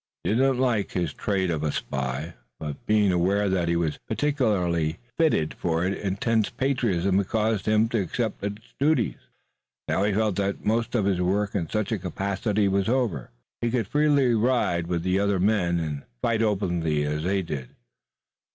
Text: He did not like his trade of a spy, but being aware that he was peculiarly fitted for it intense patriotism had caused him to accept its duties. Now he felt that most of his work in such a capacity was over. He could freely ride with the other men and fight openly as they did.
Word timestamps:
He 0.23 0.31
did 0.31 0.39
not 0.39 0.55
like 0.55 0.93
his 0.93 1.13
trade 1.13 1.51
of 1.51 1.61
a 1.61 1.71
spy, 1.71 2.33
but 2.59 2.87
being 2.87 3.11
aware 3.11 3.47
that 3.47 3.67
he 3.67 3.75
was 3.75 3.99
peculiarly 4.09 4.97
fitted 5.19 5.53
for 5.53 5.85
it 5.85 5.93
intense 5.95 6.49
patriotism 6.49 7.19
had 7.19 7.27
caused 7.27 7.67
him 7.67 7.87
to 7.89 8.01
accept 8.01 8.43
its 8.43 8.73
duties. 8.79 9.17
Now 9.87 10.01
he 10.03 10.11
felt 10.11 10.37
that 10.37 10.65
most 10.65 10.95
of 10.95 11.05
his 11.05 11.21
work 11.21 11.53
in 11.53 11.69
such 11.69 11.91
a 11.91 11.99
capacity 11.99 12.67
was 12.67 12.89
over. 12.89 13.29
He 13.61 13.69
could 13.69 13.85
freely 13.87 14.33
ride 14.33 14.87
with 14.87 15.03
the 15.03 15.19
other 15.19 15.39
men 15.39 15.79
and 15.79 16.01
fight 16.23 16.41
openly 16.41 17.03
as 17.03 17.21
they 17.21 17.43
did. 17.43 17.69